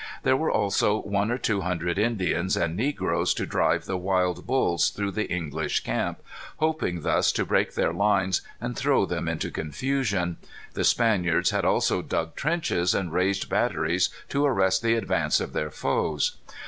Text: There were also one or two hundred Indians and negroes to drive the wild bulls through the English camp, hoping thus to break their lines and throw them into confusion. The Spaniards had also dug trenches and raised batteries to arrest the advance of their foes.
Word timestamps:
There 0.23 0.35
were 0.35 0.49
also 0.49 0.99
one 1.03 1.29
or 1.29 1.37
two 1.37 1.61
hundred 1.61 1.99
Indians 1.99 2.57
and 2.57 2.75
negroes 2.75 3.35
to 3.35 3.45
drive 3.45 3.85
the 3.85 3.99
wild 3.99 4.47
bulls 4.47 4.89
through 4.89 5.11
the 5.11 5.29
English 5.29 5.81
camp, 5.81 6.23
hoping 6.57 7.01
thus 7.01 7.31
to 7.33 7.45
break 7.45 7.75
their 7.75 7.93
lines 7.93 8.41
and 8.59 8.75
throw 8.75 9.05
them 9.05 9.27
into 9.27 9.51
confusion. 9.51 10.37
The 10.73 10.83
Spaniards 10.83 11.51
had 11.51 11.65
also 11.65 12.01
dug 12.01 12.35
trenches 12.35 12.95
and 12.95 13.13
raised 13.13 13.47
batteries 13.47 14.09
to 14.29 14.43
arrest 14.43 14.81
the 14.81 14.95
advance 14.95 15.39
of 15.39 15.53
their 15.53 15.69
foes. 15.69 16.35